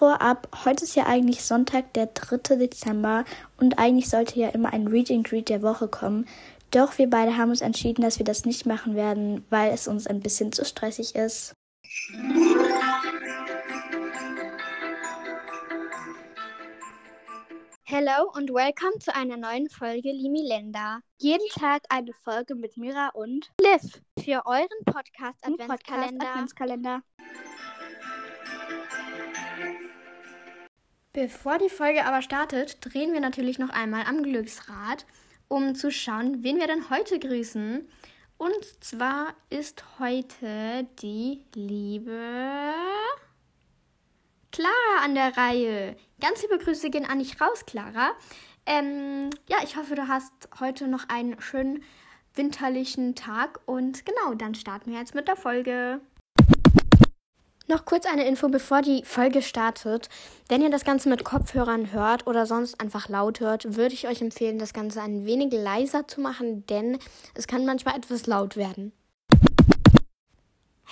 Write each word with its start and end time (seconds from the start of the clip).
Vorab, 0.00 0.48
heute 0.64 0.84
ist 0.84 0.96
ja 0.96 1.04
eigentlich 1.04 1.44
Sonntag, 1.44 1.92
der 1.92 2.06
3. 2.06 2.56
Dezember 2.56 3.26
und 3.58 3.78
eigentlich 3.78 4.08
sollte 4.08 4.40
ja 4.40 4.48
immer 4.48 4.72
ein 4.72 4.86
Read 4.86 5.10
and 5.10 5.28
Greet 5.28 5.50
der 5.50 5.60
Woche 5.60 5.88
kommen. 5.88 6.26
Doch 6.70 6.96
wir 6.96 7.10
beide 7.10 7.36
haben 7.36 7.50
uns 7.50 7.60
entschieden, 7.60 8.00
dass 8.00 8.18
wir 8.18 8.24
das 8.24 8.46
nicht 8.46 8.64
machen 8.64 8.96
werden, 8.96 9.44
weil 9.50 9.74
es 9.74 9.86
uns 9.86 10.06
ein 10.06 10.20
bisschen 10.20 10.52
zu 10.52 10.64
stressig 10.64 11.16
ist. 11.16 11.52
Hello 17.84 18.32
und 18.34 18.54
welcome 18.54 18.98
zu 19.00 19.14
einer 19.14 19.36
neuen 19.36 19.68
Folge 19.68 20.12
Limilenda. 20.12 21.00
Jeden 21.18 21.46
Tag 21.50 21.82
eine 21.90 22.14
Folge 22.24 22.54
mit 22.54 22.78
Mira 22.78 23.10
und 23.12 23.50
Liv 23.60 24.00
für 24.18 24.46
euren 24.46 24.66
Podcast 24.86 25.44
Adventskalender. 25.44 25.68
Podcast 25.68 26.22
Adventskalender. 26.22 27.02
Bevor 31.12 31.58
die 31.58 31.68
Folge 31.68 32.04
aber 32.04 32.22
startet, 32.22 32.78
drehen 32.82 33.12
wir 33.12 33.20
natürlich 33.20 33.58
noch 33.58 33.70
einmal 33.70 34.04
am 34.06 34.22
Glücksrad, 34.22 35.06
um 35.48 35.74
zu 35.74 35.90
schauen, 35.90 36.44
wen 36.44 36.58
wir 36.58 36.68
denn 36.68 36.88
heute 36.88 37.18
grüßen. 37.18 37.88
Und 38.38 38.84
zwar 38.84 39.34
ist 39.50 39.82
heute 39.98 40.86
die 41.02 41.44
liebe 41.52 42.72
Clara 44.52 45.04
an 45.04 45.16
der 45.16 45.36
Reihe. 45.36 45.96
Ganz 46.20 46.42
liebe 46.42 46.58
Grüße 46.58 46.90
gehen 46.90 47.06
an 47.06 47.18
dich 47.18 47.40
raus, 47.40 47.66
Clara. 47.66 48.12
Ähm, 48.64 49.30
ja, 49.48 49.56
ich 49.64 49.76
hoffe, 49.76 49.96
du 49.96 50.06
hast 50.06 50.32
heute 50.60 50.86
noch 50.86 51.08
einen 51.08 51.40
schönen 51.40 51.82
winterlichen 52.34 53.16
Tag 53.16 53.58
und 53.66 54.06
genau, 54.06 54.34
dann 54.34 54.54
starten 54.54 54.92
wir 54.92 55.00
jetzt 55.00 55.16
mit 55.16 55.26
der 55.26 55.34
Folge. 55.34 56.00
Noch 57.70 57.84
kurz 57.84 58.04
eine 58.04 58.26
Info, 58.26 58.48
bevor 58.48 58.82
die 58.82 59.04
Folge 59.04 59.42
startet. 59.42 60.08
Wenn 60.48 60.60
ihr 60.60 60.70
das 60.70 60.82
Ganze 60.82 61.08
mit 61.08 61.22
Kopfhörern 61.22 61.92
hört 61.92 62.26
oder 62.26 62.44
sonst 62.44 62.80
einfach 62.80 63.08
laut 63.08 63.38
hört, 63.38 63.76
würde 63.76 63.94
ich 63.94 64.08
euch 64.08 64.20
empfehlen, 64.20 64.58
das 64.58 64.72
Ganze 64.72 65.00
ein 65.00 65.24
wenig 65.24 65.52
leiser 65.52 66.08
zu 66.08 66.20
machen, 66.20 66.66
denn 66.66 66.98
es 67.34 67.46
kann 67.46 67.64
manchmal 67.64 67.96
etwas 67.96 68.26
laut 68.26 68.56
werden. 68.56 68.90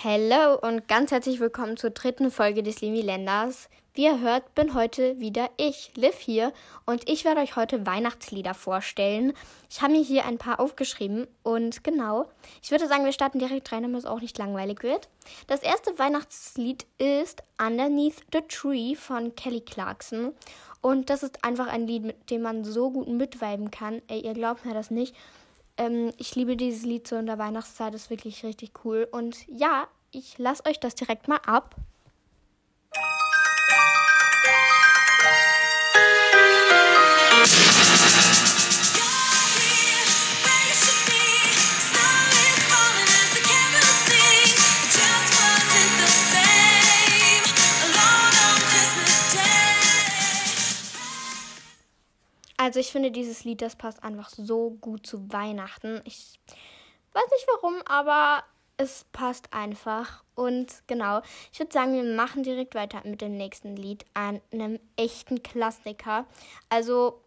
Hallo 0.01 0.57
und 0.61 0.87
ganz 0.87 1.11
herzlich 1.11 1.41
willkommen 1.41 1.75
zur 1.75 1.89
dritten 1.89 2.31
Folge 2.31 2.63
des 2.63 2.79
Limi 2.79 3.01
Länders. 3.01 3.67
Wie 3.99 4.05
ihr 4.05 4.21
hört, 4.21 4.55
bin 4.55 4.75
heute 4.75 5.19
wieder 5.19 5.49
ich, 5.57 5.91
Liv 5.97 6.15
hier, 6.19 6.53
und 6.85 7.09
ich 7.09 7.25
werde 7.25 7.41
euch 7.41 7.57
heute 7.57 7.85
Weihnachtslieder 7.85 8.53
vorstellen. 8.53 9.33
Ich 9.69 9.81
habe 9.81 9.91
mir 9.91 10.01
hier 10.01 10.23
ein 10.23 10.37
paar 10.37 10.61
aufgeschrieben 10.61 11.27
und 11.43 11.83
genau, 11.83 12.29
ich 12.63 12.71
würde 12.71 12.87
sagen, 12.87 13.03
wir 13.03 13.11
starten 13.11 13.39
direkt 13.39 13.73
rein, 13.73 13.83
damit 13.83 13.99
es 13.99 14.05
auch 14.05 14.21
nicht 14.21 14.37
langweilig 14.37 14.83
wird. 14.83 15.09
Das 15.47 15.63
erste 15.63 15.99
Weihnachtslied 15.99 16.85
ist 16.97 17.43
Underneath 17.61 18.23
the 18.31 18.39
Tree 18.47 18.95
von 18.95 19.35
Kelly 19.35 19.59
Clarkson. 19.59 20.31
Und 20.79 21.09
das 21.09 21.21
ist 21.21 21.43
einfach 21.43 21.67
ein 21.67 21.85
Lied, 21.85 22.03
mit 22.03 22.31
dem 22.31 22.43
man 22.43 22.63
so 22.63 22.91
gut 22.91 23.09
mitweiben 23.09 23.69
kann. 23.69 24.01
Ey, 24.07 24.21
ihr 24.21 24.33
glaubt 24.33 24.63
mir 24.63 24.73
das 24.73 24.91
nicht. 24.91 25.13
Ähm, 25.75 26.13
ich 26.17 26.37
liebe 26.37 26.55
dieses 26.55 26.85
Lied 26.85 27.05
so 27.05 27.17
in 27.17 27.25
der 27.25 27.37
Weihnachtszeit, 27.37 27.93
ist 27.93 28.09
wirklich 28.09 28.45
richtig 28.45 28.71
cool. 28.85 29.09
Und 29.11 29.45
ja, 29.49 29.89
ich 30.11 30.37
lasse 30.37 30.65
euch 30.69 30.79
das 30.79 30.95
direkt 30.95 31.27
mal 31.27 31.41
ab. 31.45 31.75
Also 52.69 52.81
ich 52.81 52.91
finde 52.91 53.09
dieses 53.09 53.45
Lied, 53.45 53.63
das 53.63 53.75
passt 53.75 54.03
einfach 54.03 54.29
so 54.29 54.77
gut 54.79 55.07
zu 55.07 55.33
Weihnachten. 55.33 56.01
Ich 56.05 56.39
weiß 57.13 57.23
nicht 57.31 57.47
warum, 57.47 57.81
aber 57.87 58.43
es 58.77 59.07
passt 59.11 59.51
einfach. 59.55 60.23
Und 60.35 60.83
genau, 60.85 61.23
ich 61.51 61.57
würde 61.57 61.71
sagen, 61.71 61.95
wir 61.95 62.03
machen 62.03 62.43
direkt 62.43 62.75
weiter 62.75 63.01
mit 63.05 63.21
dem 63.21 63.35
nächsten 63.35 63.75
Lied, 63.75 64.05
einem 64.13 64.79
echten 64.97 65.41
Klassiker. 65.41 66.27
Also, 66.69 67.23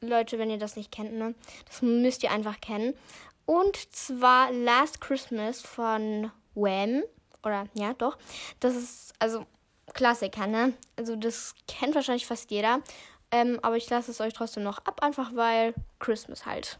Leute, 0.00 0.38
wenn 0.38 0.48
ihr 0.48 0.56
das 0.56 0.76
nicht 0.76 0.90
kennt, 0.90 1.12
ne, 1.12 1.34
das 1.66 1.82
müsst 1.82 2.22
ihr 2.22 2.30
einfach 2.30 2.58
kennen. 2.62 2.94
Und 3.44 3.76
zwar 3.94 4.50
Last 4.50 5.02
Christmas 5.02 5.60
von 5.60 6.32
Wham. 6.54 7.02
Oder 7.42 7.66
ja, 7.74 7.92
doch. 7.92 8.16
Das 8.60 8.74
ist 8.74 9.12
also 9.18 9.44
Klassiker, 9.92 10.46
ne? 10.46 10.72
Also 10.96 11.16
das 11.16 11.54
kennt 11.68 11.94
wahrscheinlich 11.94 12.26
fast 12.26 12.50
jeder. 12.50 12.80
Ähm, 13.34 13.58
aber 13.62 13.76
ich 13.76 13.90
lasse 13.90 14.12
es 14.12 14.20
euch 14.20 14.32
trotzdem 14.32 14.62
noch 14.62 14.78
ab, 14.78 15.02
einfach 15.02 15.34
weil 15.34 15.74
Christmas 15.98 16.46
halt. 16.46 16.78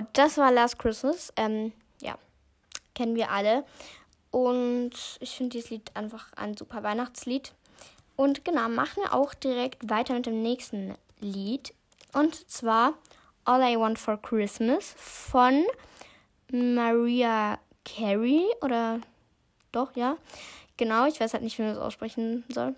Das 0.00 0.38
war 0.38 0.52
Last 0.52 0.78
Christmas. 0.78 1.32
Ähm, 1.36 1.72
ja, 2.00 2.16
kennen 2.94 3.16
wir 3.16 3.30
alle. 3.30 3.64
Und 4.30 4.92
ich 5.20 5.36
finde 5.36 5.50
dieses 5.50 5.70
Lied 5.70 5.90
einfach 5.94 6.32
ein 6.34 6.56
super 6.56 6.82
Weihnachtslied. 6.82 7.54
Und 8.16 8.44
genau, 8.44 8.68
machen 8.68 9.02
wir 9.02 9.14
auch 9.14 9.34
direkt 9.34 9.88
weiter 9.88 10.14
mit 10.14 10.26
dem 10.26 10.42
nächsten 10.42 10.94
Lied. 11.20 11.72
Und 12.12 12.50
zwar 12.50 12.94
All 13.44 13.62
I 13.62 13.78
Want 13.78 13.98
for 13.98 14.20
Christmas 14.20 14.94
von 14.98 15.64
Maria 16.50 17.58
Carey. 17.84 18.44
Oder 18.60 19.00
doch, 19.72 19.94
ja. 19.96 20.16
Genau, 20.76 21.06
ich 21.06 21.20
weiß 21.20 21.32
halt 21.32 21.42
nicht, 21.42 21.58
wie 21.58 21.62
man 21.62 21.74
das 21.74 21.82
aussprechen 21.82 22.44
soll. 22.48 22.74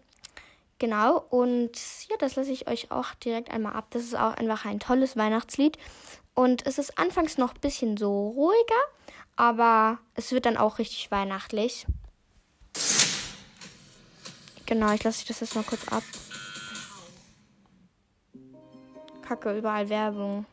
Genau, 0.78 1.26
und 1.28 1.72
ja, 2.09 2.16
das 2.19 2.36
lasse 2.36 2.53
ich 2.53 2.66
euch 2.66 2.91
auch 2.91 3.14
direkt 3.16 3.50
einmal 3.50 3.75
ab. 3.75 3.88
Das 3.91 4.03
ist 4.03 4.14
auch 4.14 4.34
einfach 4.34 4.64
ein 4.64 4.80
tolles 4.80 5.16
Weihnachtslied. 5.16 5.76
Und 6.34 6.66
es 6.66 6.78
ist 6.78 6.98
anfangs 6.98 7.38
noch 7.38 7.54
ein 7.54 7.60
bisschen 7.60 7.96
so 7.96 8.28
ruhiger, 8.28 8.82
aber 9.36 9.98
es 10.14 10.32
wird 10.32 10.46
dann 10.46 10.56
auch 10.56 10.78
richtig 10.78 11.10
weihnachtlich. 11.10 11.86
Genau, 14.66 14.92
ich 14.92 15.02
lasse 15.02 15.26
das 15.26 15.41
jetzt 15.41 15.56
mal 15.56 15.64
kurz 15.64 15.88
ab. 15.88 16.04
Kacke, 19.22 19.56
überall 19.56 19.88
Werbung. 19.88 20.46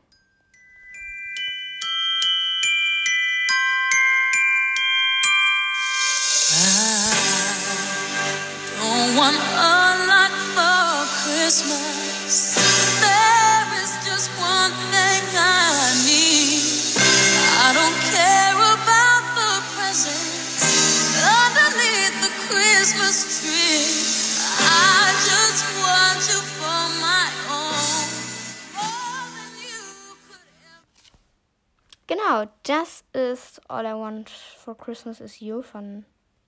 Genau, 32.07 32.45
das 32.63 33.03
ist 33.11 33.61
All 33.69 33.85
I 33.85 33.93
Want 33.93 34.29
for 34.29 34.77
Christmas 34.77 35.19
is 35.19 35.41
You 35.41 35.61
von 35.61 36.05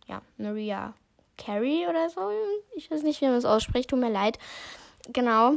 ja, 0.07 0.21
Maria 0.37 0.93
Carey 1.37 1.85
oder 1.87 2.09
so. 2.09 2.31
Ich 2.75 2.89
weiß 2.89 3.03
nicht, 3.03 3.19
wie 3.21 3.25
man 3.25 3.35
es 3.35 3.45
ausspricht, 3.45 3.89
tut 3.89 3.99
mir 3.99 4.09
leid. 4.09 4.39
Genau. 5.11 5.55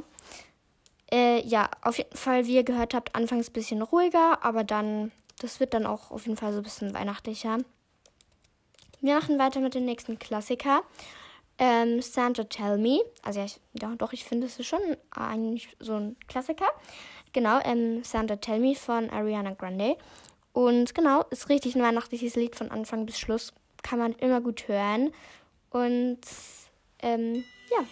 Äh, 1.10 1.46
ja, 1.46 1.70
auf 1.82 1.99
jeden 1.99 2.16
Fall, 2.16 2.46
wie 2.46 2.54
ihr 2.54 2.64
gehört 2.64 2.94
habt, 2.94 3.14
anfangs 3.14 3.50
ein 3.50 3.52
bisschen 3.52 3.82
ruhiger, 3.82 4.44
aber 4.44 4.64
dann, 4.64 5.12
das 5.40 5.60
wird 5.60 5.75
dann 5.75 5.87
auch 5.87 6.10
auf 6.10 6.26
jeden 6.26 6.38
Fall 6.38 6.52
so 6.52 6.58
ein 6.58 6.64
bisschen 6.64 6.94
weihnachtlicher. 6.94 7.58
Wir 9.00 9.14
machen 9.14 9.38
weiter 9.38 9.60
mit 9.60 9.75
dem 9.75 9.84
nächsten 9.84 10.19
Klassiker. 10.19 10.82
Ähm, 11.64 12.03
Santa 12.03 12.43
Tell 12.43 12.76
Me. 12.76 12.99
Also 13.23 13.38
ja, 13.38 13.44
ich, 13.47 13.61
ja 13.81 13.94
doch, 13.97 14.12
ich 14.12 14.25
finde, 14.25 14.49
es 14.49 14.59
ist 14.59 14.67
schon 14.67 14.81
eigentlich 15.12 15.69
so 15.79 15.94
ein 15.94 16.17
Klassiker. 16.26 16.67
Genau, 17.32 17.61
ähm, 17.62 18.03
Santa 18.03 18.35
Tell 18.35 18.59
Me 18.59 18.75
von 18.75 19.09
Ariana 19.11 19.53
Grande. 19.53 19.97
Und 20.53 20.93
genau, 20.93 21.25
ist 21.31 21.49
richtig 21.50 21.76
ein 21.76 21.82
weihnachtliches 21.82 22.35
Lied 22.35 22.56
von 22.56 22.73
Anfang 22.73 23.06
bis 23.06 23.20
Schluss. 23.20 23.53
Kann 23.85 24.00
man 24.00 24.12
immer 24.14 24.41
gut 24.41 24.67
hören. 24.67 25.12
Und 25.70 26.19
ähm, 27.00 27.44
ja. 27.70 27.85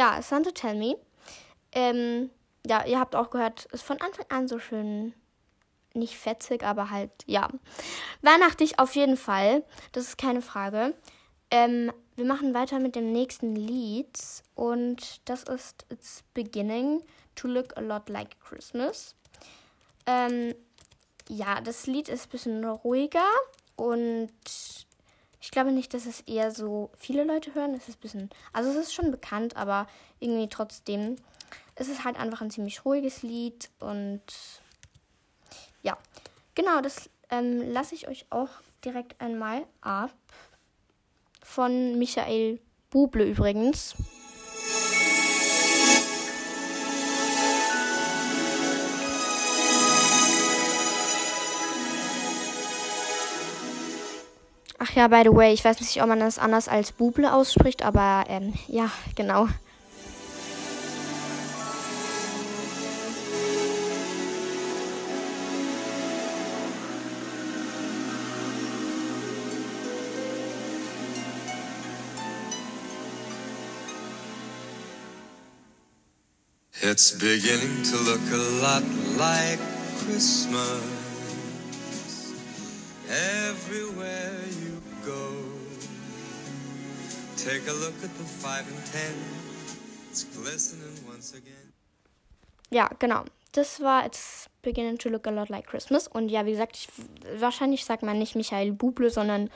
Ja, 0.00 0.22
Santa, 0.22 0.50
tell 0.52 0.76
me. 0.76 0.96
Ähm, 1.72 2.30
ja, 2.66 2.86
ihr 2.86 2.98
habt 2.98 3.14
auch 3.14 3.28
gehört, 3.28 3.66
ist 3.66 3.82
von 3.82 4.00
Anfang 4.00 4.24
an 4.30 4.48
so 4.48 4.58
schön 4.58 5.12
nicht 5.92 6.16
fetzig, 6.16 6.62
aber 6.62 6.88
halt, 6.88 7.10
ja. 7.26 7.50
Weihnachtlich 8.22 8.78
auf 8.78 8.94
jeden 8.94 9.18
Fall. 9.18 9.62
Das 9.92 10.04
ist 10.04 10.16
keine 10.16 10.40
Frage. 10.40 10.94
Ähm, 11.50 11.92
wir 12.16 12.24
machen 12.24 12.54
weiter 12.54 12.78
mit 12.78 12.96
dem 12.96 13.12
nächsten 13.12 13.54
Lied. 13.54 14.18
Und 14.54 15.20
das 15.28 15.42
ist 15.42 15.84
It's 15.90 16.24
Beginning 16.32 17.02
to 17.34 17.46
Look 17.46 17.76
a 17.76 17.80
Lot 17.80 18.08
Like 18.08 18.40
Christmas. 18.40 19.14
Ähm, 20.06 20.54
ja, 21.28 21.60
das 21.60 21.86
Lied 21.86 22.08
ist 22.08 22.28
ein 22.28 22.30
bisschen 22.30 22.64
ruhiger. 22.64 23.28
Und 23.76 24.30
ich 25.40 25.50
glaube 25.50 25.72
nicht, 25.72 25.94
dass 25.94 26.06
es 26.06 26.20
eher 26.22 26.50
so 26.50 26.90
viele 26.96 27.24
Leute 27.24 27.54
hören. 27.54 27.74
Es 27.74 27.88
ist 27.88 27.98
ein 27.98 28.00
bisschen, 28.02 28.30
also 28.52 28.70
es 28.70 28.76
ist 28.76 28.94
schon 28.94 29.10
bekannt, 29.10 29.56
aber 29.56 29.86
irgendwie 30.18 30.48
trotzdem. 30.48 31.16
Es 31.74 31.88
ist 31.88 32.04
halt 32.04 32.18
einfach 32.18 32.42
ein 32.42 32.50
ziemlich 32.50 32.84
ruhiges 32.84 33.22
Lied 33.22 33.70
und 33.78 34.22
ja, 35.82 35.96
genau, 36.54 36.82
das 36.82 37.08
ähm, 37.30 37.72
lasse 37.72 37.94
ich 37.94 38.06
euch 38.06 38.26
auch 38.30 38.50
direkt 38.84 39.20
einmal 39.20 39.66
ab. 39.80 40.12
Von 41.42 41.98
Michael 41.98 42.60
Buble 42.90 43.24
übrigens. 43.24 43.94
Ach 54.82 54.90
ja, 54.94 55.08
by 55.08 55.20
the 55.24 55.36
way, 55.36 55.52
ich 55.52 55.62
weiß 55.62 55.78
nicht, 55.80 56.00
ob 56.00 56.08
man 56.08 56.20
das 56.20 56.38
anders 56.38 56.66
als 56.66 56.90
Buble 56.90 57.30
ausspricht, 57.30 57.82
aber 57.82 58.24
ähm, 58.28 58.54
ja, 58.66 58.90
genau. 59.14 59.46
It's 76.82 77.12
beginning 77.12 77.82
to 77.82 77.96
look 77.98 78.20
a 78.32 78.62
lot 78.62 78.82
like 79.18 79.60
Christmas 79.98 80.80
everywhere 83.10 84.29
Take 87.44 87.70
a 87.70 87.72
look 87.72 87.94
at 88.04 88.10
the 88.18 88.24
five 88.24 88.66
and 88.68 88.92
ten. 88.92 89.14
It's 90.10 90.24
glistening 90.24 90.94
once 91.08 91.32
again. 91.32 91.72
Ja, 92.70 92.90
genau. 92.98 93.24
Das 93.52 93.80
war 93.80 94.04
It's 94.04 94.50
beginning 94.60 94.98
to 94.98 95.08
look 95.08 95.26
a 95.26 95.30
lot 95.30 95.48
like 95.48 95.66
Christmas. 95.66 96.06
Und 96.06 96.28
ja, 96.28 96.44
wie 96.44 96.50
gesagt, 96.50 96.76
ich, 96.76 96.88
wahrscheinlich 97.40 97.86
sagt 97.86 98.02
man 98.02 98.18
nicht 98.18 98.36
Michael 98.36 98.72
Buble, 98.72 99.08
sondern 99.08 99.48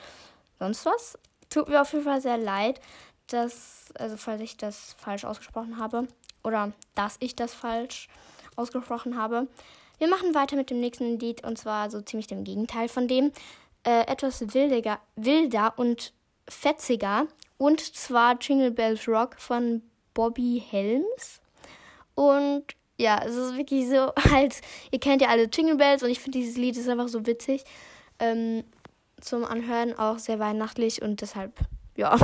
sonst 0.57 0.83
was. 0.87 1.19
Tut 1.51 1.69
mir 1.69 1.79
auf 1.79 1.93
jeden 1.93 2.05
Fall 2.05 2.21
sehr 2.21 2.39
leid, 2.39 2.81
dass, 3.27 3.93
also 3.99 4.17
falls 4.17 4.41
ich 4.41 4.57
das 4.57 4.95
falsch 4.97 5.23
ausgesprochen 5.23 5.77
habe 5.77 6.07
oder 6.43 6.71
dass 6.95 7.17
ich 7.19 7.35
das 7.35 7.53
falsch 7.53 8.09
ausgesprochen 8.55 9.15
habe. 9.15 9.47
Wir 9.99 10.07
machen 10.07 10.33
weiter 10.33 10.55
mit 10.55 10.71
dem 10.71 10.79
nächsten 10.79 11.19
Lied 11.19 11.43
und 11.43 11.59
zwar 11.59 11.91
so 11.91 12.01
ziemlich 12.01 12.25
dem 12.25 12.45
Gegenteil 12.45 12.89
von 12.89 13.07
dem. 13.07 13.31
Äh, 13.83 14.07
etwas 14.07 14.55
wildiger, 14.55 14.99
wilder 15.15 15.77
und 15.77 16.13
fetziger 16.49 17.27
und 17.57 17.79
zwar 17.79 18.37
Jingle 18.39 18.71
Bells 18.71 19.07
Rock 19.07 19.35
von 19.39 19.81
Bobby 20.13 20.63
Helms. 20.69 21.41
Und 22.15 22.65
ja, 22.97 23.21
es 23.23 23.35
ist 23.35 23.57
wirklich 23.57 23.87
so 23.89 24.13
halt, 24.31 24.61
ihr 24.91 24.99
kennt 24.99 25.21
ja 25.21 25.29
alle 25.29 25.45
Jingle 25.45 25.75
Bells 25.75 26.03
und 26.03 26.09
ich 26.09 26.19
finde 26.19 26.39
dieses 26.39 26.57
Lied 26.57 26.77
ist 26.77 26.89
einfach 26.89 27.07
so 27.07 27.25
witzig. 27.25 27.63
Ähm, 28.19 28.63
zum 29.21 29.43
Anhören 29.45 29.97
auch 29.97 30.19
sehr 30.19 30.39
weihnachtlich 30.39 31.01
und 31.01 31.21
deshalb, 31.21 31.59
ja. 31.95 32.17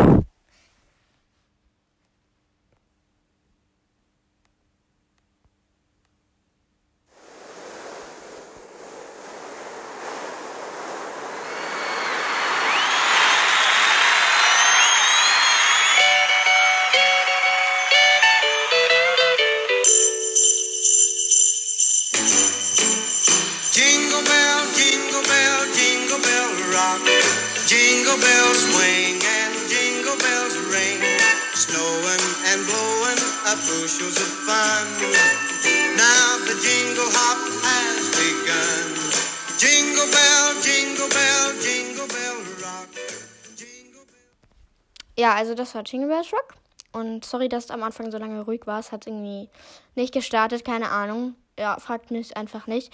Ja, 45.22 45.36
also 45.36 45.54
das 45.54 45.76
war 45.76 45.84
Jingle 45.84 46.10
Bells 46.10 46.34
Rock. 46.34 46.56
Und 46.94 47.24
sorry, 47.26 47.48
dass 47.48 47.66
es 47.66 47.70
am 47.70 47.84
Anfang 47.84 48.12
so 48.12 48.18
lange 48.18 48.42
ruhig 48.42 48.66
war. 48.66 48.80
Es 48.80 48.92
hat 48.92 49.06
irgendwie 49.06 49.50
nicht 49.94 50.16
gestartet, 50.16 50.66
keine 50.66 50.90
Ahnung. 50.90 51.36
Ja, 51.60 51.78
fragt 51.80 52.10
mich 52.10 52.36
einfach 52.36 52.66
nicht. 52.66 52.92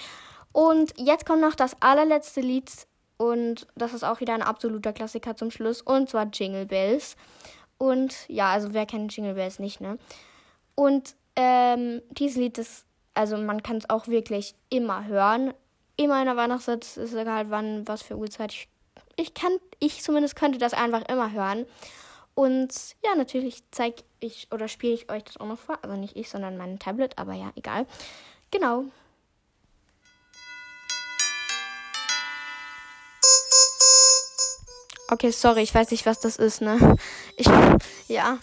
Und 0.51 0.93
jetzt 0.97 1.25
kommt 1.25 1.39
noch 1.39 1.55
das 1.55 1.77
allerletzte 1.79 2.41
Lied. 2.41 2.69
Und 3.15 3.65
das 3.75 3.93
ist 3.93 4.03
auch 4.03 4.19
wieder 4.19 4.33
ein 4.33 4.41
absoluter 4.41 4.91
Klassiker 4.91 5.37
zum 5.37 5.51
Schluss. 5.51 5.81
Und 5.81 6.09
zwar 6.09 6.25
Jingle 6.25 6.65
Bells. 6.65 7.15
Und 7.77 8.13
ja, 8.27 8.51
also 8.51 8.73
wer 8.73 8.85
kennt 8.85 9.15
Jingle 9.15 9.35
Bells 9.35 9.59
nicht, 9.59 9.79
ne? 9.79 9.97
Und 10.75 11.15
ähm, 11.37 12.01
dieses 12.09 12.35
Lied 12.35 12.57
ist, 12.57 12.85
also 13.13 13.37
man 13.37 13.63
kann 13.63 13.77
es 13.77 13.89
auch 13.89 14.07
wirklich 14.07 14.55
immer 14.69 15.05
hören. 15.05 15.53
Immer 15.95 16.19
in 16.19 16.25
der 16.25 16.35
Weihnachtszeit 16.35 16.83
ist 16.97 17.13
egal 17.13 17.49
wann, 17.49 17.87
was 17.87 18.01
für 18.01 18.17
Uhrzeit. 18.17 18.51
Ich, 18.51 18.67
ich 19.15 19.33
kann, 19.33 19.51
ich 19.79 20.01
zumindest 20.01 20.35
könnte 20.35 20.57
das 20.57 20.73
einfach 20.73 21.03
immer 21.07 21.31
hören. 21.31 21.65
Und 22.33 22.73
ja, 23.03 23.15
natürlich 23.15 23.63
zeige 23.71 24.03
ich 24.19 24.47
oder 24.51 24.67
spiele 24.67 24.93
ich 24.93 25.11
euch 25.11 25.23
das 25.23 25.37
auch 25.37 25.47
noch 25.47 25.59
vor. 25.59 25.77
Also 25.81 25.95
nicht 25.95 26.15
ich, 26.17 26.29
sondern 26.29 26.57
mein 26.57 26.79
Tablet, 26.79 27.17
aber 27.17 27.33
ja, 27.33 27.51
egal. 27.55 27.85
Genau. 28.51 28.85
Okay, 35.09 35.31
sorry, 35.31 35.61
ich 35.61 35.73
weiß 35.73 35.91
nicht, 35.91 36.05
was 36.05 36.19
das 36.19 36.35
ist, 36.37 36.61
ne? 36.61 36.97
Ich, 37.37 37.47
ja. 38.07 38.39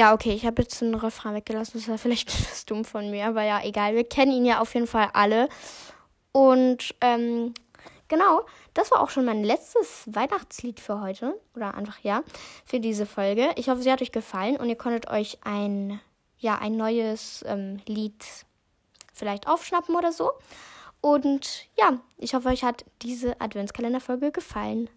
Ja, 0.00 0.14
okay, 0.14 0.32
ich 0.32 0.46
habe 0.46 0.62
jetzt 0.62 0.82
einen 0.82 0.94
Refrain 0.94 1.34
weggelassen. 1.34 1.72
Das 1.74 1.86
war 1.86 1.98
vielleicht 1.98 2.30
etwas 2.40 2.64
dumm 2.64 2.86
von 2.86 3.10
mir, 3.10 3.26
aber 3.26 3.42
ja, 3.42 3.60
egal. 3.62 3.94
Wir 3.94 4.04
kennen 4.04 4.32
ihn 4.32 4.46
ja 4.46 4.60
auf 4.60 4.72
jeden 4.72 4.86
Fall 4.86 5.10
alle. 5.12 5.50
Und 6.32 6.94
ähm, 7.02 7.52
genau, 8.10 8.44
das 8.74 8.90
war 8.90 9.00
auch 9.00 9.08
schon 9.08 9.24
mein 9.24 9.42
letztes 9.42 10.04
Weihnachtslied 10.06 10.78
für 10.78 11.00
heute. 11.00 11.40
Oder 11.56 11.74
einfach 11.74 11.98
ja, 12.00 12.22
für 12.66 12.80
diese 12.80 13.06
Folge. 13.06 13.48
Ich 13.56 13.70
hoffe, 13.70 13.80
sie 13.80 13.90
hat 13.90 14.02
euch 14.02 14.12
gefallen 14.12 14.58
und 14.58 14.68
ihr 14.68 14.76
konntet 14.76 15.08
euch 15.08 15.38
ein, 15.44 15.98
ja 16.36 16.58
ein 16.58 16.76
neues 16.76 17.42
ähm, 17.48 17.80
Lied 17.86 18.22
vielleicht 19.14 19.48
aufschnappen 19.48 19.96
oder 19.96 20.12
so. 20.12 20.32
Und 21.00 21.66
ja, 21.78 21.98
ich 22.18 22.34
hoffe, 22.34 22.48
euch 22.48 22.62
hat 22.62 22.84
diese 23.00 23.40
Adventskalenderfolge 23.40 24.32
gefallen. 24.32 24.90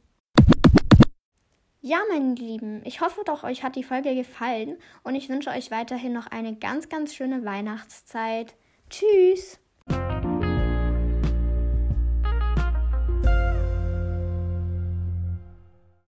Ja, 1.79 1.99
meine 2.09 2.35
Lieben, 2.35 2.81
ich 2.85 3.01
hoffe 3.01 3.21
doch, 3.25 3.43
euch 3.43 3.63
hat 3.63 3.75
die 3.75 3.83
Folge 3.83 4.15
gefallen 4.15 4.77
und 5.03 5.15
ich 5.15 5.27
wünsche 5.27 5.49
euch 5.49 5.69
weiterhin 5.69 6.13
noch 6.13 6.27
eine 6.27 6.55
ganz, 6.55 6.87
ganz 6.87 7.13
schöne 7.13 7.43
Weihnachtszeit. 7.43 8.55
Tschüss! 8.89 9.59